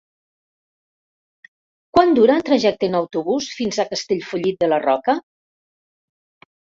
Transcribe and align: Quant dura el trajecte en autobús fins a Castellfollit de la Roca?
Quant 1.97 2.17
dura 2.19 2.37
el 2.41 2.45
trajecte 2.47 2.89
en 2.93 2.97
autobús 3.01 3.51
fins 3.59 3.79
a 3.79 3.85
Castellfollit 3.93 4.59
de 4.65 4.71
la 4.75 4.81
Roca? 4.87 5.17